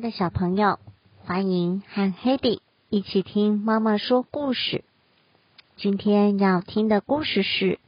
[0.00, 0.78] 的小朋友，
[1.24, 4.84] 欢迎和 Hedy 一起听妈妈说故事。
[5.76, 7.64] 今天要听的故事是《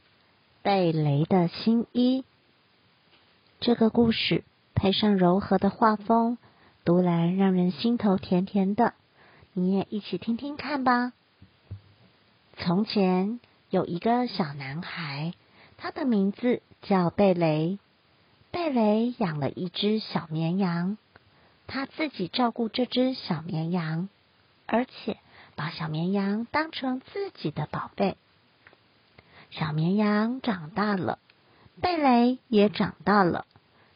[0.61, 2.21] 贝雷的新衣》。
[3.61, 4.43] 这个故事
[4.75, 6.37] 配上柔和的画风，
[6.83, 8.93] 读来让人心头甜甜的。
[9.53, 11.13] 你也一起听听看吧。
[12.57, 15.33] 从前有一个小男孩，
[15.77, 17.79] 他的名字叫贝雷。
[18.51, 20.97] 贝雷养了一只小绵羊。
[21.73, 24.09] 他自己照顾这只小绵羊，
[24.65, 25.15] 而且
[25.55, 28.17] 把小绵羊当成自己的宝贝。
[29.51, 31.17] 小绵羊长大了，
[31.79, 33.45] 贝雷也长大了。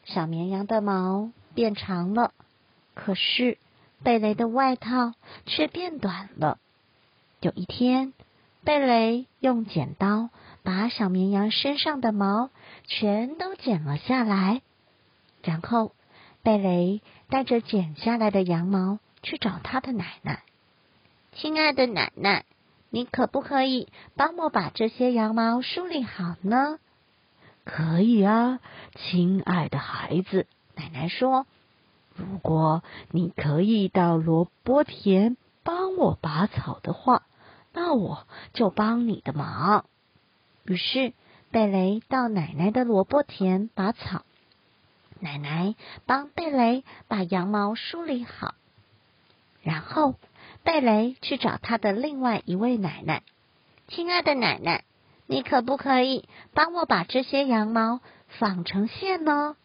[0.04, 2.32] 小绵羊的毛变长了，
[2.94, 3.58] 可是
[4.02, 5.12] 贝雷的外套
[5.44, 6.58] 却变短了。
[7.42, 8.14] 有一天，
[8.64, 10.30] 贝雷用剪刀
[10.62, 12.48] 把小绵羊身上的毛
[12.86, 14.62] 全都剪了下来，
[15.42, 15.92] 然后。
[16.46, 20.44] 贝雷带着剪下来的羊毛去找他的奶奶。
[21.32, 22.44] 亲爱的奶奶，
[22.88, 26.78] 你可不可以帮我把这些羊毛梳理好呢？
[27.64, 28.60] 可以啊，
[28.94, 30.46] 亲爱的孩子。
[30.76, 31.48] 奶奶说
[32.14, 37.24] ：“如果你可以到萝卜田帮我拔草的话，
[37.72, 39.84] 那我就帮你的忙。”
[40.64, 41.12] 于是
[41.50, 44.24] 贝雷到奶奶的萝卜田拔草。
[45.20, 45.74] 奶奶
[46.06, 48.54] 帮贝雷把羊毛梳理好，
[49.62, 50.14] 然后
[50.62, 53.22] 贝雷去找他的另外一位奶奶。
[53.88, 54.84] 亲爱的奶奶，
[55.26, 59.56] 你可不可以帮我把这些羊毛纺成线呢？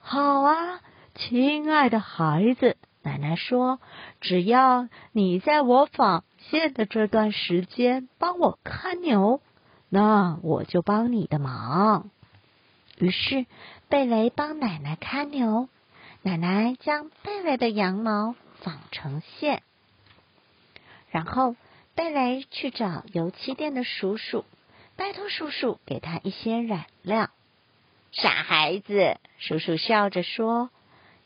[0.00, 0.80] 好啊，
[1.14, 3.78] 亲爱的孩子，奶奶说，
[4.20, 9.40] 只要你在我纺线的这段时间帮我看牛，
[9.88, 12.10] 那我就帮你的忙。
[13.00, 13.46] 于是。
[13.88, 15.68] 贝雷帮奶奶看牛，
[16.22, 19.64] 奶奶将贝雷的羊毛纺成线，
[21.10, 21.56] 然后
[21.96, 24.44] 贝雷去找油漆店的叔叔，
[24.94, 27.30] 拜托叔叔给他一些染料。
[28.12, 30.70] 傻孩子，叔叔笑着说：“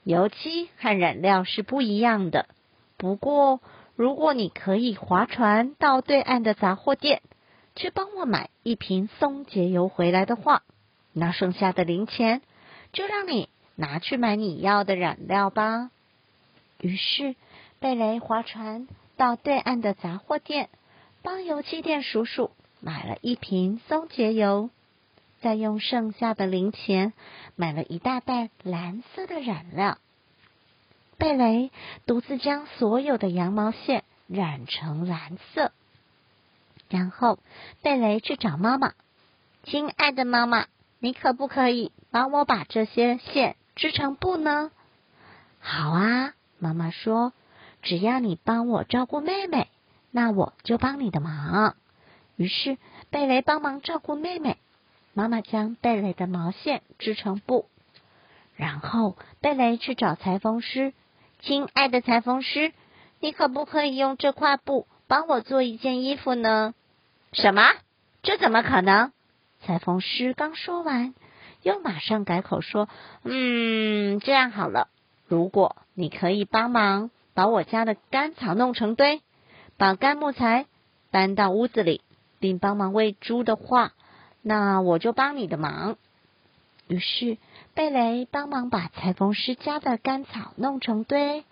[0.04, 2.48] 油漆和染料是不一样的。
[2.96, 3.60] 不过，
[3.94, 7.20] 如果你可以划船到对岸的杂货店，
[7.76, 10.62] 去帮我买一瓶松节油回来的话，
[11.14, 12.42] 那剩下的零钱。”
[12.92, 15.90] 就让你拿去买你要的染料吧。
[16.78, 17.34] 于是
[17.80, 18.86] 贝雷划船
[19.16, 20.68] 到对岸的杂货店，
[21.22, 24.70] 帮油漆店叔叔买了一瓶松节油，
[25.40, 27.12] 再用剩下的零钱
[27.56, 29.98] 买了一大袋蓝色的染料。
[31.18, 31.72] 贝雷
[32.06, 35.72] 独自将所有的羊毛线染成蓝色，
[36.88, 37.40] 然后
[37.82, 38.92] 贝雷去找妈妈
[39.64, 40.68] ：“亲爱的妈妈，
[41.04, 44.70] 你可不可以？”帮我把这些线织成布呢？
[45.60, 47.34] 好啊，妈妈说，
[47.82, 49.68] 只要你帮我照顾妹妹，
[50.10, 51.76] 那我就帮你的忙。
[52.36, 52.78] 于是
[53.10, 54.56] 贝雷帮忙照顾妹妹，
[55.12, 57.66] 妈妈将贝雷的毛线织成布，
[58.56, 60.94] 然后贝雷去找裁缝师。
[61.40, 62.72] 亲爱的裁缝师，
[63.20, 66.72] 你可不可以用这块布帮我做一件衣服呢？
[67.34, 67.62] 什么？
[68.22, 69.12] 这怎么可能？
[69.66, 71.14] 裁缝师刚说完。
[71.62, 72.90] 又马上改口说
[73.24, 74.88] ：“嗯，这样好了，
[75.26, 79.22] 如果你可以帮忙把我家的干草弄成堆，
[79.78, 80.66] 把干木材
[81.10, 82.02] 搬到屋子里，
[82.38, 83.92] 并帮忙喂猪的话，
[84.42, 85.96] 那我就帮你的忙。”
[86.86, 87.38] 于是
[87.72, 91.44] 贝雷帮忙把裁缝师家的干草弄成堆，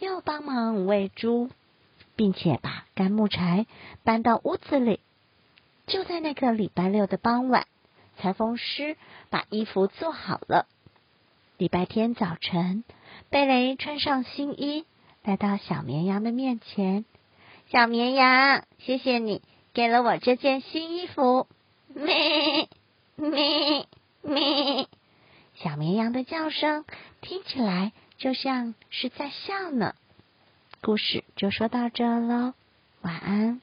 [0.00, 1.50] 又帮忙喂猪，
[2.16, 3.66] 并且把干木柴
[4.02, 4.98] 搬到屋子里。
[5.86, 7.66] 就在那个礼拜六的傍晚。
[8.18, 8.96] 裁缝师
[9.30, 10.66] 把衣服做好了。
[11.56, 12.84] 礼拜天早晨，
[13.30, 14.84] 贝雷穿上新衣，
[15.24, 17.04] 来到小绵羊的面前。
[17.70, 19.40] 小绵羊，谢谢你
[19.72, 21.46] 给了我这件新衣服。
[21.88, 22.68] 咩
[23.16, 23.86] 咩
[24.20, 24.86] 咩，
[25.54, 26.84] 小绵羊的叫声
[27.22, 29.94] 听起来就像是在笑呢。
[30.82, 32.52] 故事就说到这喽，
[33.00, 33.60] 晚安。